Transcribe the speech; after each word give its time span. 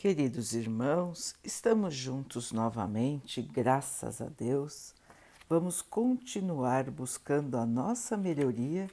Queridos 0.00 0.54
irmãos, 0.54 1.34
estamos 1.44 1.94
juntos 1.94 2.52
novamente, 2.52 3.42
graças 3.42 4.22
a 4.22 4.30
Deus. 4.30 4.94
Vamos 5.46 5.82
continuar 5.82 6.90
buscando 6.90 7.58
a 7.58 7.66
nossa 7.66 8.16
melhoria, 8.16 8.88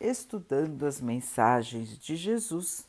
estudando 0.00 0.84
as 0.84 1.00
mensagens 1.00 1.96
de 1.96 2.16
Jesus, 2.16 2.88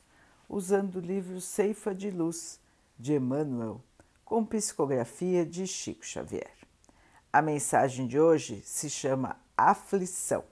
usando 0.50 0.96
o 0.96 1.00
livro 1.00 1.40
Ceifa 1.40 1.94
de 1.94 2.10
Luz, 2.10 2.60
de 2.98 3.14
Emmanuel, 3.14 3.80
com 4.26 4.44
psicografia 4.44 5.46
de 5.46 5.68
Chico 5.68 6.04
Xavier. 6.04 6.56
A 7.32 7.40
mensagem 7.40 8.08
de 8.08 8.20
hoje 8.20 8.64
se 8.66 8.90
chama 8.90 9.38
Aflição. 9.56 10.44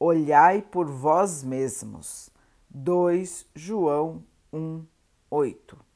Olhai 0.00 0.62
por 0.62 0.86
vós 0.86 1.42
mesmos. 1.44 2.30
2 2.70 3.44
João 3.54 4.24
1, 4.50 4.86
8. 5.30 5.93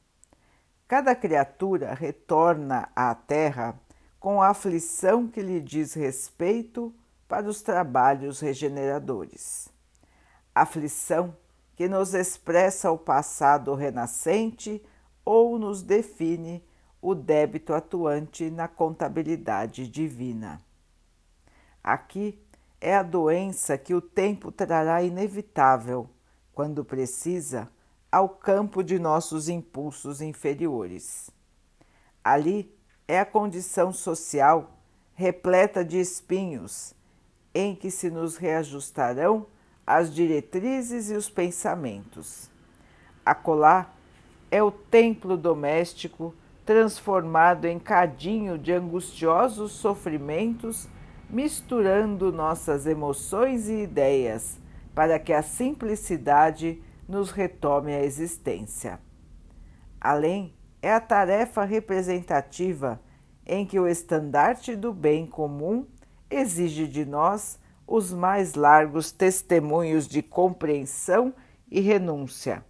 Cada 0.89 1.13
criatura 1.13 1.93
retorna 1.93 2.89
à 2.95 3.13
Terra 3.13 3.79
com 4.19 4.41
a 4.41 4.47
aflição 4.47 5.27
que 5.27 5.39
lhe 5.39 5.61
diz 5.61 5.93
respeito 5.93 6.91
para 7.27 7.47
os 7.47 7.61
trabalhos 7.61 8.39
regeneradores. 8.39 9.69
Aflição 10.53 11.37
que 11.75 11.87
nos 11.87 12.15
expressa 12.15 12.89
o 12.89 12.97
passado 12.97 13.75
renascente 13.75 14.83
ou 15.23 15.59
nos 15.59 15.83
define 15.83 16.65
o 16.99 17.13
débito 17.13 17.71
atuante 17.71 18.49
na 18.49 18.67
contabilidade 18.67 19.87
divina. 19.87 20.59
Aqui 21.83 22.43
é 22.81 22.95
a 22.95 23.03
doença 23.03 23.77
que 23.77 23.93
o 23.93 24.01
tempo 24.01 24.51
trará 24.51 25.03
inevitável, 25.03 26.09
quando 26.51 26.83
precisa, 26.83 27.69
ao 28.11 28.29
campo 28.29 28.83
de 28.83 28.97
nossos 28.97 29.49
impulsos 29.49 30.21
inferiores. 30.21 31.29
Ali 32.23 32.73
é 33.07 33.19
a 33.19 33.25
condição 33.25 33.93
social 33.93 34.71
repleta 35.13 35.83
de 35.83 35.99
espinhos, 35.99 36.93
em 37.53 37.75
que 37.75 37.91
se 37.91 38.09
nos 38.09 38.37
reajustarão 38.37 39.47
as 39.85 40.13
diretrizes 40.13 41.09
e 41.09 41.13
os 41.13 41.29
pensamentos. 41.29 42.49
Acolá 43.25 43.93
é 44.51 44.63
o 44.63 44.71
templo 44.71 45.35
doméstico 45.35 46.33
transformado 46.65 47.65
em 47.65 47.79
cadinho 47.79 48.57
de 48.57 48.71
angustiosos 48.71 49.71
sofrimentos, 49.71 50.87
misturando 51.29 52.31
nossas 52.31 52.85
emoções 52.85 53.67
e 53.67 53.81
ideias, 53.81 54.57
para 54.93 55.19
que 55.19 55.33
a 55.33 55.41
simplicidade 55.41 56.81
nos 57.09 57.31
retome 57.31 57.91
a 57.91 58.03
existência. 58.03 58.99
Além, 59.99 60.53
é 60.79 60.93
a 60.93 61.01
tarefa 61.01 61.65
representativa 61.65 63.01
em 63.45 63.65
que 63.65 63.79
o 63.79 63.87
estandarte 63.87 64.75
do 64.75 64.93
bem 64.93 65.25
comum 65.25 65.87
exige 66.29 66.87
de 66.87 67.03
nós 67.03 67.59
os 67.87 68.13
mais 68.13 68.53
largos 68.53 69.11
testemunhos 69.11 70.07
de 70.07 70.21
compreensão 70.21 71.33
e 71.71 71.79
renúncia, 71.79 72.63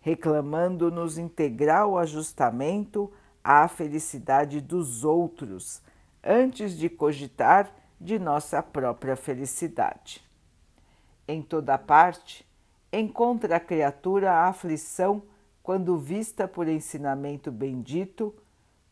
reclamando-nos 0.00 1.18
integral 1.18 1.98
ajustamento 1.98 3.12
à 3.42 3.68
felicidade 3.68 4.62
dos 4.62 5.04
outros, 5.04 5.82
antes 6.24 6.76
de 6.78 6.88
cogitar 6.88 7.70
de 8.00 8.18
nossa 8.18 8.62
própria 8.62 9.14
felicidade. 9.14 10.24
Em 11.28 11.42
toda 11.42 11.76
parte, 11.76 12.46
encontra 13.00 13.56
a 13.56 13.60
criatura 13.60 14.32
a 14.32 14.48
aflição 14.48 15.22
quando 15.62 15.98
vista 15.98 16.46
por 16.46 16.68
ensinamento 16.68 17.50
bendito, 17.50 18.34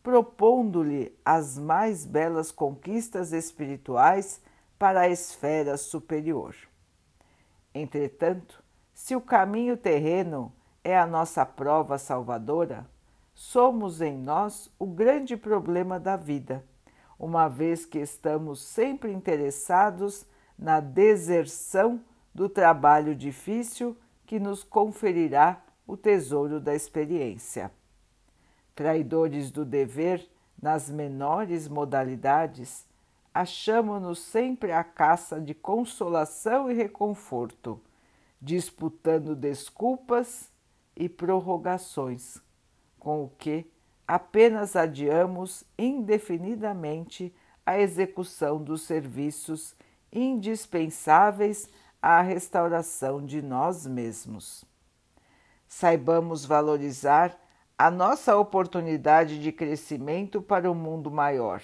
propondo-lhe 0.02 1.16
as 1.24 1.58
mais 1.58 2.04
belas 2.04 2.50
conquistas 2.50 3.32
espirituais 3.32 4.40
para 4.78 5.02
a 5.02 5.08
esfera 5.08 5.76
superior. 5.76 6.54
Entretanto, 7.74 8.62
se 8.92 9.14
o 9.14 9.20
caminho 9.20 9.76
terreno 9.76 10.52
é 10.82 10.98
a 10.98 11.06
nossa 11.06 11.46
prova 11.46 11.98
salvadora, 11.98 12.86
somos 13.34 14.00
em 14.00 14.16
nós 14.16 14.70
o 14.78 14.86
grande 14.86 15.36
problema 15.36 16.00
da 16.00 16.16
vida, 16.16 16.64
uma 17.18 17.48
vez 17.48 17.84
que 17.84 17.98
estamos 17.98 18.60
sempre 18.60 19.12
interessados 19.12 20.26
na 20.58 20.80
deserção 20.80 22.00
do 22.34 22.48
trabalho 22.48 23.14
difícil 23.14 23.96
que 24.26 24.40
nos 24.40 24.62
conferirá 24.62 25.62
o 25.86 25.96
tesouro 25.96 26.60
da 26.60 26.74
experiência. 26.74 27.70
Traidores 28.74 29.50
do 29.50 29.64
dever 29.64 30.26
nas 30.60 30.88
menores 30.88 31.68
modalidades, 31.68 32.86
achamo-nos 33.34 34.20
sempre 34.20 34.72
à 34.72 34.84
caça 34.84 35.40
de 35.40 35.52
consolação 35.52 36.70
e 36.70 36.74
reconforto, 36.74 37.80
disputando 38.40 39.34
desculpas 39.34 40.50
e 40.96 41.08
prorrogações, 41.08 42.38
com 42.98 43.24
o 43.24 43.28
que 43.28 43.66
apenas 44.06 44.76
adiamos 44.76 45.64
indefinidamente 45.76 47.34
a 47.64 47.78
execução 47.78 48.62
dos 48.62 48.82
serviços 48.82 49.74
indispensáveis 50.12 51.68
à 52.02 52.20
restauração 52.20 53.24
de 53.24 53.40
nós 53.40 53.86
mesmos. 53.86 54.64
Saibamos 55.68 56.44
valorizar 56.44 57.38
a 57.78 57.90
nossa 57.90 58.36
oportunidade 58.36 59.40
de 59.40 59.52
crescimento 59.52 60.42
para 60.42 60.68
o 60.68 60.72
um 60.72 60.76
mundo 60.76 61.10
maior, 61.10 61.62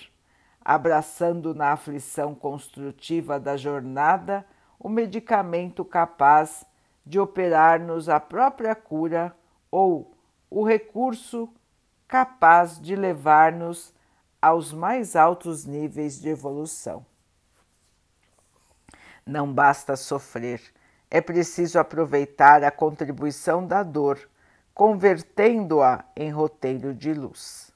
abraçando 0.65 1.55
na 1.55 1.73
aflição 1.73 2.35
construtiva 2.35 3.41
da 3.41 3.57
jornada 3.57 4.47
o 4.79 4.89
medicamento 4.89 5.85
capaz 5.85 6.65
de 7.05 7.19
operar-nos 7.19 8.09
a 8.09 8.21
própria 8.21 8.75
cura 8.75 9.35
ou 9.71 10.15
o 10.49 10.65
recurso 10.65 11.49
capaz 12.07 12.81
de 12.81 12.95
levar-nos 12.95 13.93
aos 14.41 14.73
mais 14.73 15.17
altos 15.17 15.65
níveis 15.65 16.21
de 16.21 16.29
evolução. 16.29 17.05
Não 19.29 19.53
basta 19.53 19.95
sofrer, 19.95 20.59
é 21.11 21.21
preciso 21.21 21.79
aproveitar 21.79 22.65
a 22.65 22.71
contribuição 22.71 23.67
da 23.67 23.83
dor, 23.83 24.19
convertendo-a 24.73 26.03
em 26.17 26.31
roteiro 26.31 26.95
de 26.95 27.13
luz. 27.13 27.71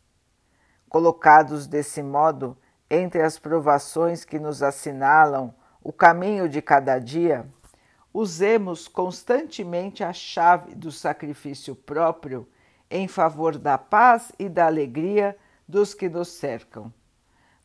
Colocados 0.89 1.67
desse 1.67 2.03
modo 2.03 2.57
entre 2.89 3.21
as 3.21 3.39
provações 3.39 4.25
que 4.25 4.39
nos 4.39 4.63
assinalam 4.63 5.55
o 5.83 5.93
caminho 5.93 6.49
de 6.49 6.63
cada 6.63 6.99
dia, 6.99 7.47
usemos 8.15 8.89
constantemente 8.89 10.03
a 10.03 10.15
chave 10.15 10.75
do 10.75 10.91
sacrifício 10.91 11.77
próprio 11.77 12.49
em 12.91 13.07
favor 13.07 13.59
da 13.59 13.77
paz 13.77 14.33
e 14.39 14.49
da 14.49 14.65
alegria 14.65 15.37
dos 15.69 15.93
que 15.93 16.09
nos 16.09 16.29
cercam, 16.29 16.91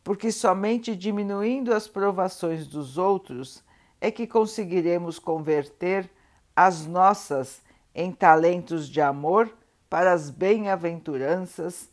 porque 0.04 0.30
somente 0.30 0.94
diminuindo 0.94 1.74
as 1.74 1.88
provações 1.88 2.68
dos 2.68 2.98
outros 2.98 3.66
é 4.00 4.12
que 4.12 4.28
conseguiremos 4.28 5.20
converter 5.20 6.10
as 6.56 6.86
nossas 6.86 7.62
em 7.94 8.12
talentos 8.12 8.88
de 8.88 9.02
amor 9.02 9.52
para 9.90 10.14
as 10.14 10.30
bem-aventuranças 10.30 11.90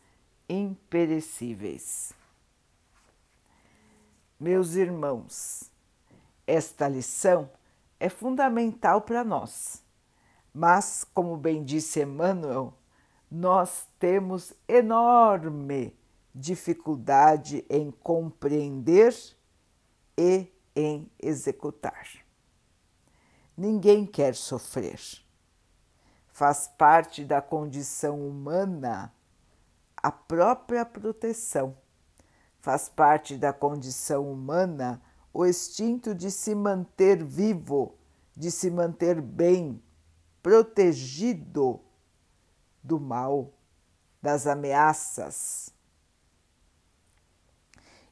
imperecíveis. 0.49 2.13
Meus 4.39 4.75
irmãos, 4.75 5.71
esta 6.47 6.89
lição 6.89 7.49
é 7.99 8.09
fundamental 8.09 9.01
para 9.01 9.25
nós, 9.25 9.83
mas, 10.53 11.05
como 11.15 11.37
bem 11.37 11.65
disse 11.65 12.03
Emmanuel, 12.03 12.75
nós 13.31 13.87
temos 13.99 14.53
enorme 14.69 15.97
dificuldade 16.35 17.65
em 17.71 17.91
compreender 17.91 19.15
e 20.19 20.47
em 20.75 21.11
executar. 21.21 22.09
Ninguém 23.57 24.05
quer 24.07 24.35
sofrer. 24.35 25.01
Faz 26.29 26.67
parte 26.67 27.25
da 27.25 27.41
condição 27.41 28.27
humana 28.27 29.13
a 29.97 30.11
própria 30.11 30.85
proteção. 30.85 31.77
Faz 32.61 32.89
parte 32.89 33.37
da 33.37 33.53
condição 33.53 34.31
humana 34.31 35.01
o 35.33 35.45
instinto 35.45 36.15
de 36.15 36.31
se 36.31 36.55
manter 36.55 37.25
vivo, 37.25 37.97
de 38.37 38.51
se 38.51 38.71
manter 38.71 39.21
bem, 39.21 39.83
protegido 40.43 41.81
do 42.83 43.01
mal, 43.01 43.53
das 44.23 44.47
ameaças. 44.47 45.74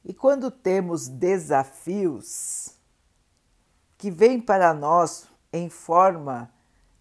E 0.05 0.13
quando 0.13 0.51
temos 0.51 1.07
desafios 1.07 2.77
que 3.97 4.11
vêm 4.11 4.39
para 4.39 4.71
nós 4.73 5.27
em 5.51 5.67
forma 5.69 6.51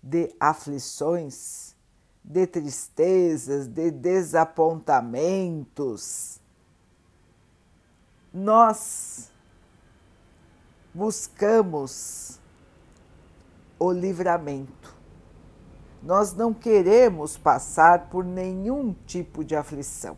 de 0.01 0.35
aflições, 0.39 1.75
de 2.23 2.47
tristezas, 2.47 3.67
de 3.67 3.91
desapontamentos, 3.91 6.41
nós 8.33 9.33
buscamos 10.95 12.39
o 13.79 13.91
livramento. 13.91 14.95
Nós 16.03 16.33
não 16.33 16.55
queremos 16.55 17.37
passar 17.37 18.11
por 18.11 18.25
nenhum 18.25 18.95
tipo 19.07 19.45
de 19.45 19.57
aflição. 19.57 20.17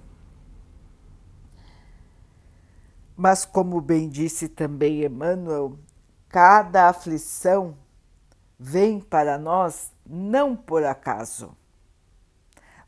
Mas, 3.17 3.45
como 3.45 3.81
bem 3.81 4.09
disse 4.09 4.49
também 4.49 5.05
Emmanuel, 5.05 5.79
cada 6.29 6.89
aflição 6.89 7.77
vem 8.59 8.99
para 9.01 9.39
nós 9.39 9.93
não 10.05 10.57
por 10.57 10.83
acaso, 10.85 11.57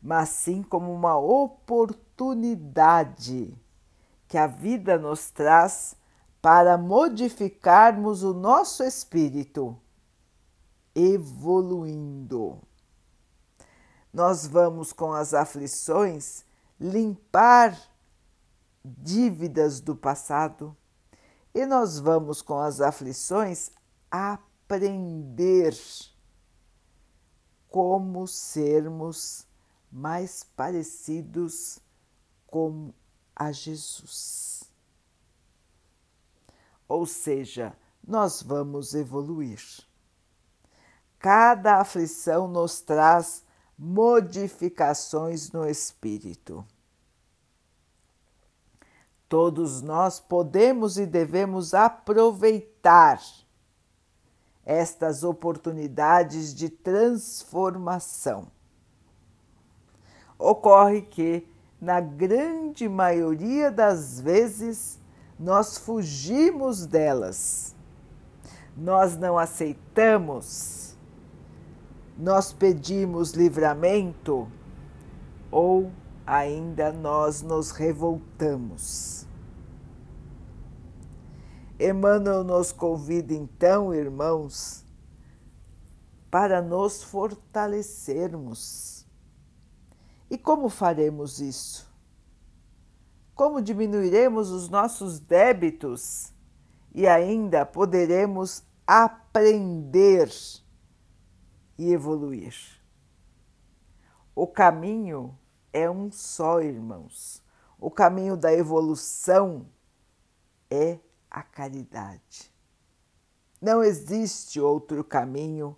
mas 0.01 0.27
sim 0.29 0.61
como 0.61 0.93
uma 0.93 1.17
oportunidade 1.17 3.57
que 4.27 4.37
a 4.37 4.47
vida 4.47 4.97
nos 4.97 5.31
traz 5.31 5.95
para 6.41 6.77
modificarmos 6.77 8.23
o 8.23 8.33
nosso 8.33 8.83
espírito, 8.83 9.77
evoluindo. 10.93 12.59
Nós 14.13 14.45
vamos 14.47 14.91
com 14.93 15.11
as 15.13 15.33
aflições 15.33 16.45
limpar 16.79 17.75
dívidas 18.97 19.79
do 19.79 19.95
passado 19.95 20.75
e 21.53 21.65
nós 21.65 21.99
vamos 21.99 22.41
com 22.41 22.59
as 22.59 22.79
aflições 22.79 23.71
aprender 24.11 25.75
como 27.67 28.27
sermos 28.27 29.47
mais 29.91 30.43
parecidos 30.43 31.79
com 32.45 32.93
a 33.35 33.51
Jesus. 33.51 34.63
Ou 36.87 37.05
seja, 37.05 37.75
nós 38.05 38.41
vamos 38.41 38.93
evoluir. 38.93 39.61
Cada 41.19 41.81
aflição 41.81 42.47
nos 42.47 42.81
traz 42.81 43.43
modificações 43.77 45.51
no 45.51 45.67
espírito. 45.67 46.65
Todos 49.29 49.81
nós 49.81 50.19
podemos 50.19 50.97
e 50.97 51.05
devemos 51.05 51.73
aproveitar 51.73 53.21
estas 54.65 55.23
oportunidades 55.23 56.53
de 56.53 56.69
transformação. 56.69 58.47
Ocorre 60.37 61.01
que, 61.01 61.47
na 61.79 61.99
grande 61.99 62.87
maioria 62.87 63.71
das 63.71 64.19
vezes, 64.19 64.99
nós 65.39 65.77
fugimos 65.77 66.85
delas, 66.85 67.75
nós 68.75 69.17
não 69.17 69.37
aceitamos, 69.37 70.95
nós 72.17 72.51
pedimos 72.51 73.31
livramento 73.31 74.47
ou 75.51 75.91
ainda 76.25 76.91
nós 76.91 77.41
nos 77.41 77.71
revoltamos. 77.71 79.16
Emmanuel 81.79 82.43
nos 82.43 82.71
convida 82.71 83.33
então, 83.33 83.93
irmãos, 83.93 84.83
para 86.31 86.61
nos 86.61 87.03
fortalecermos. 87.03 89.05
E 90.29 90.37
como 90.37 90.69
faremos 90.69 91.39
isso? 91.39 91.87
Como 93.35 93.61
diminuiremos 93.61 94.49
os 94.49 94.69
nossos 94.69 95.19
débitos 95.19 96.33
e 96.93 97.07
ainda 97.07 97.65
poderemos 97.65 98.63
aprender 98.85 100.29
e 101.77 101.93
evoluir? 101.93 102.55
O 104.35 104.47
caminho 104.47 105.37
é 105.71 105.89
um 105.89 106.11
só, 106.11 106.59
irmãos. 106.59 107.41
O 107.79 107.91
caminho 107.91 108.35
da 108.35 108.51
evolução 108.51 109.67
é 110.69 110.99
a 111.29 111.41
caridade. 111.41 112.51
Não 113.61 113.83
existe 113.83 114.59
outro 114.59 115.03
caminho 115.03 115.77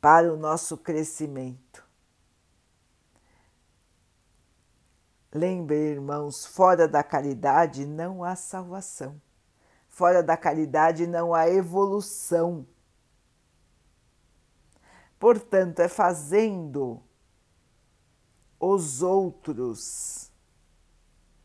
para 0.00 0.32
o 0.32 0.36
nosso 0.36 0.76
crescimento. 0.76 1.84
Lembre, 5.32 5.76
irmãos, 5.76 6.44
fora 6.44 6.88
da 6.88 7.02
caridade 7.02 7.86
não 7.86 8.24
há 8.24 8.34
salvação. 8.34 9.20
Fora 9.88 10.22
da 10.22 10.36
caridade 10.36 11.06
não 11.06 11.34
há 11.34 11.48
evolução. 11.48 12.66
Portanto, 15.18 15.80
é 15.80 15.88
fazendo 15.88 17.00
os 18.58 19.02
outros 19.02 20.30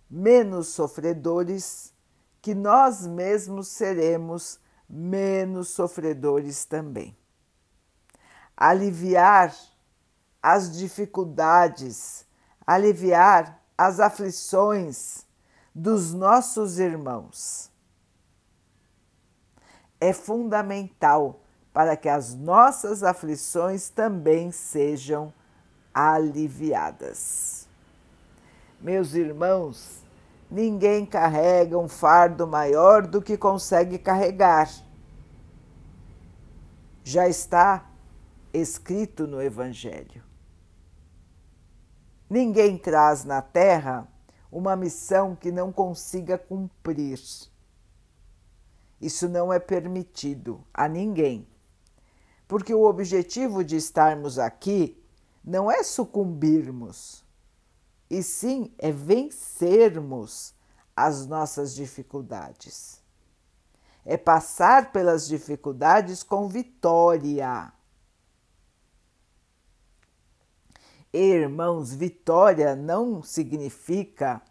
menos 0.10 0.70
sofredores 0.70 1.95
que 2.46 2.54
nós 2.54 3.08
mesmos 3.08 3.70
seremos 3.70 4.60
menos 4.88 5.70
sofredores 5.70 6.64
também. 6.64 7.18
Aliviar 8.56 9.52
as 10.44 10.78
dificuldades, 10.78 12.24
aliviar 12.64 13.60
as 13.76 14.00
aflições 14.00 15.26
dos 15.74 16.14
nossos 16.14 16.78
irmãos. 16.78 17.72
É 20.00 20.14
fundamental 20.14 21.40
para 21.74 21.98
que 21.98 22.08
as 22.08 22.36
nossas 22.36 23.02
aflições 23.02 23.90
também 23.90 24.52
sejam 24.52 25.34
aliviadas. 25.92 27.68
Meus 28.80 29.16
irmãos, 29.16 30.05
Ninguém 30.50 31.06
carrega 31.06 31.78
um 31.78 31.88
fardo 31.88 32.48
maior 32.48 33.06
do 33.06 33.22
que 33.22 33.38
consegue 33.38 33.98
carregar. 33.98 34.70
Já 37.04 37.28
está 37.28 37.90
escrito 38.54 39.28
no 39.28 39.42
Evangelho. 39.42 40.24
Ninguém 42.30 42.78
traz 42.78 43.24
na 43.24 43.42
Terra 43.42 44.08
uma 44.52 44.76
missão 44.76 45.36
que 45.36 45.52
não 45.52 45.72
consiga 45.72 46.38
cumprir. 46.38 47.20
Isso 49.02 49.28
não 49.28 49.52
é 49.52 49.60
permitido 49.60 50.64
a 50.74 50.88
ninguém. 50.88 51.48
Porque 52.48 52.74
o 52.74 52.84
objetivo 52.84 53.64
de 53.64 53.76
estarmos 53.76 54.40
aqui 54.40 55.04
não 55.44 55.70
é 55.70 55.84
sucumbirmos 55.84 57.25
e 58.16 58.24
sim 58.24 58.74
é 58.78 58.94
vencermos 58.94 60.56
as 60.96 61.28
nossas 61.28 61.76
dificuldades. 61.76 63.02
É 64.06 64.16
passar 64.16 64.94
pelas 64.94 65.28
dificuldades 65.28 66.24
com 66.24 66.48
vitória. 66.48 67.74
Irmãos, 71.12 71.94
vitória 71.94 72.74
não 72.74 73.22
significa 73.22 74.42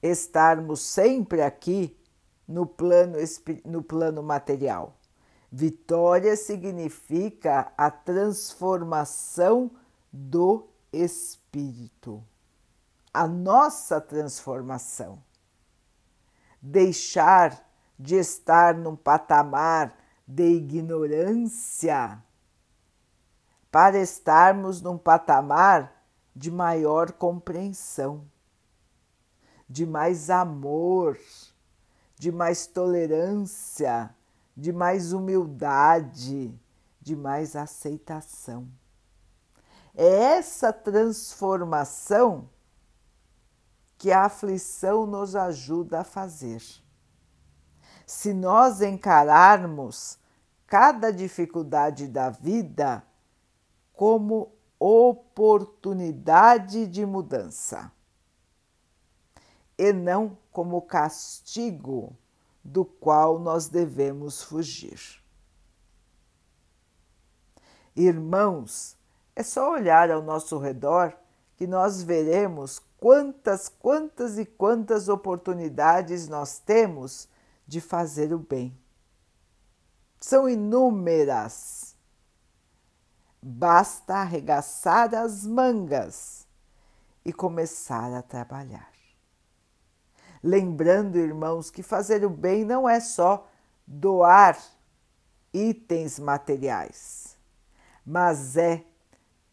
estarmos 0.00 0.78
sempre 0.78 1.42
aqui 1.42 1.98
no 2.46 2.66
plano, 2.66 3.18
no 3.64 3.82
plano 3.82 4.22
material. 4.22 4.96
Vitória 5.50 6.36
significa 6.36 7.72
a 7.76 7.90
transformação 7.90 9.72
do 10.12 10.68
espírito 10.92 12.22
a 13.16 13.26
nossa 13.26 13.98
transformação. 13.98 15.22
Deixar 16.60 17.66
de 17.98 18.16
estar 18.16 18.74
num 18.74 18.94
patamar 18.94 19.96
de 20.28 20.44
ignorância 20.44 22.22
para 23.70 23.98
estarmos 23.98 24.82
num 24.82 24.98
patamar 24.98 26.04
de 26.34 26.50
maior 26.50 27.10
compreensão, 27.12 28.22
de 29.66 29.86
mais 29.86 30.28
amor, 30.28 31.18
de 32.16 32.30
mais 32.30 32.66
tolerância, 32.66 34.14
de 34.54 34.74
mais 34.74 35.14
humildade, 35.14 36.54
de 37.00 37.16
mais 37.16 37.56
aceitação. 37.56 38.68
É 39.94 40.36
essa 40.36 40.70
transformação 40.70 42.50
que 43.98 44.12
a 44.12 44.24
aflição 44.24 45.06
nos 45.06 45.34
ajuda 45.34 46.00
a 46.00 46.04
fazer. 46.04 46.62
Se 48.06 48.34
nós 48.34 48.82
encararmos 48.82 50.18
cada 50.66 51.12
dificuldade 51.12 52.08
da 52.08 52.30
vida 52.30 53.04
como 53.92 54.52
oportunidade 54.78 56.86
de 56.86 57.04
mudança 57.06 57.90
e 59.78 59.92
não 59.92 60.36
como 60.52 60.82
castigo 60.82 62.16
do 62.62 62.84
qual 62.84 63.38
nós 63.38 63.68
devemos 63.68 64.42
fugir. 64.42 65.22
Irmãos, 67.94 68.96
é 69.34 69.42
só 69.42 69.72
olhar 69.72 70.10
ao 70.10 70.22
nosso 70.22 70.58
redor 70.58 71.16
que 71.56 71.66
nós 71.66 72.02
veremos 72.02 72.78
quantas, 72.98 73.68
quantas 73.68 74.38
e 74.38 74.44
quantas 74.44 75.08
oportunidades 75.08 76.28
nós 76.28 76.58
temos 76.58 77.28
de 77.66 77.80
fazer 77.80 78.32
o 78.32 78.38
bem. 78.38 78.76
São 80.20 80.48
inúmeras. 80.48 81.96
Basta 83.42 84.16
arregaçar 84.16 85.14
as 85.14 85.46
mangas 85.46 86.46
e 87.24 87.32
começar 87.32 88.12
a 88.12 88.22
trabalhar. 88.22 88.90
Lembrando, 90.42 91.16
irmãos, 91.16 91.70
que 91.70 91.82
fazer 91.82 92.24
o 92.24 92.30
bem 92.30 92.64
não 92.64 92.88
é 92.88 93.00
só 93.00 93.48
doar 93.86 94.58
itens 95.52 96.18
materiais, 96.18 97.36
mas 98.04 98.56
é 98.56 98.84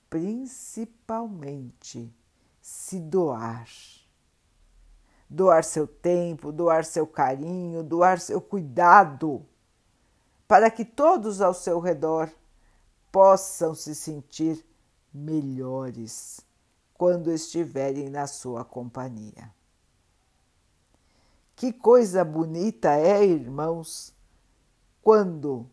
principalmente 0.09 2.11
se 2.63 2.97
doar. 2.97 3.67
Doar 5.29 5.65
seu 5.65 5.85
tempo, 5.85 6.49
doar 6.49 6.85
seu 6.85 7.05
carinho, 7.05 7.83
doar 7.83 8.19
seu 8.21 8.39
cuidado, 8.39 9.45
para 10.47 10.71
que 10.71 10.85
todos 10.85 11.41
ao 11.41 11.53
seu 11.53 11.79
redor 11.79 12.31
possam 13.11 13.75
se 13.75 13.93
sentir 13.93 14.65
melhores 15.13 16.39
quando 16.93 17.31
estiverem 17.31 18.09
na 18.09 18.27
sua 18.27 18.63
companhia. 18.63 19.53
Que 21.55 21.73
coisa 21.73 22.23
bonita 22.23 22.93
é, 22.93 23.25
irmãos, 23.25 24.13
quando 25.01 25.69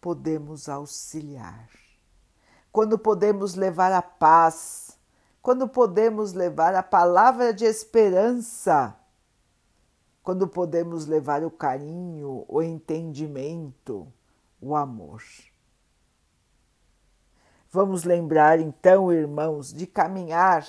podemos 0.00 0.68
auxiliar, 0.68 1.68
quando 2.72 2.98
podemos 2.98 3.54
levar 3.54 3.92
a 3.92 4.02
paz, 4.02 4.93
quando 5.44 5.68
podemos 5.68 6.32
levar 6.32 6.74
a 6.74 6.82
palavra 6.82 7.52
de 7.52 7.66
esperança, 7.66 8.96
quando 10.22 10.48
podemos 10.48 11.04
levar 11.04 11.44
o 11.44 11.50
carinho, 11.50 12.46
o 12.48 12.62
entendimento, 12.62 14.10
o 14.58 14.74
amor. 14.74 15.22
Vamos 17.70 18.04
lembrar 18.04 18.58
então, 18.58 19.12
irmãos, 19.12 19.70
de 19.70 19.86
caminhar 19.86 20.66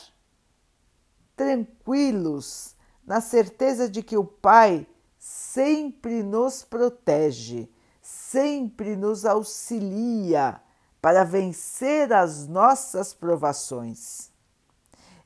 tranquilos 1.38 2.76
na 3.06 3.22
certeza 3.22 3.88
de 3.88 4.04
que 4.04 4.18
o 4.18 4.26
Pai 4.26 4.86
sempre 5.18 6.22
nos 6.22 6.66
protege, 6.66 7.72
sempre 8.02 8.98
nos 8.98 9.26
auxilia 9.26 10.60
para 11.02 11.24
vencer 11.24 12.12
as 12.12 12.46
nossas 12.46 13.14
provações 13.14 14.35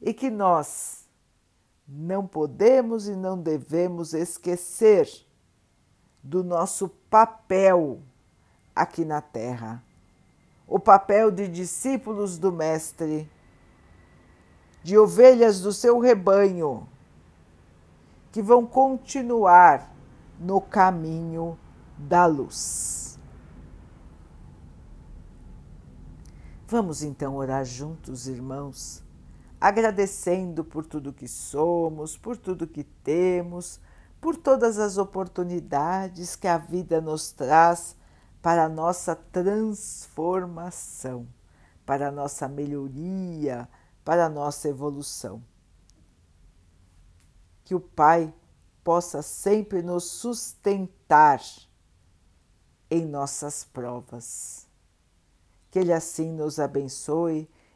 e 0.01 0.13
que 0.13 0.29
nós 0.29 1.08
não 1.88 2.25
podemos 2.25 3.08
e 3.08 3.15
não 3.15 3.38
devemos 3.41 4.13
esquecer 4.13 5.10
do 6.24 6.44
nosso 6.44 6.89
papel 7.10 8.01
aqui 8.75 9.03
na 9.03 9.22
Terra, 9.22 9.84
o 10.68 10.79
papel 10.79 11.32
de 11.32 11.48
discípulos 11.48 12.38
do 12.38 12.51
Mestre, 12.51 13.29
de 14.84 14.98
ovelhas 14.98 15.62
do 15.62 15.74
seu 15.74 16.00
rebanho 16.00 16.88
que 18.32 18.41
vão 18.41 18.65
continuar 18.65 19.91
no 20.39 20.62
caminho 20.62 21.58
da 21.98 22.25
luz. 22.25 23.20
Vamos 26.68 27.01
então 27.01 27.36
orar 27.36 27.65
juntos, 27.65 28.27
irmãos, 28.27 29.03
agradecendo 29.60 30.63
por 30.63 30.86
tudo 30.86 31.13
que 31.13 31.28
somos, 31.28 32.16
por 32.18 32.38
tudo 32.38 32.68
que 32.68 32.84
temos, 32.84 33.80
por 34.22 34.38
todas 34.38 34.78
as 34.80 34.98
oportunidades 34.98 36.36
que 36.36 36.48
a 36.48 36.58
vida 36.58 37.01
nos 37.01 37.32
traz 37.32 37.96
para 38.42 38.66
a 38.66 38.70
nossa 38.70 39.16
transformação, 39.16 41.28
para 41.86 42.10
a 42.10 42.12
nossa 42.12 42.48
melhoria, 42.48 43.68
para 44.04 44.25
a 44.25 44.30
nossa 44.30 44.68
evolução 44.70 45.42
que 47.70 47.75
o 47.75 47.80
Pai 47.80 48.34
possa 48.84 49.22
sempre 49.22 49.84
nos 49.84 50.06
sustentar 50.06 51.39
em 52.89 53.06
nossas 53.06 53.63
provas. 53.63 54.68
Que 55.70 55.78
Ele 55.78 55.94
assim 55.94 56.32
nos 56.32 56.58
abençoe 56.58 57.48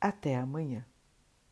Até 0.00 0.36
amanhã. 0.36 0.89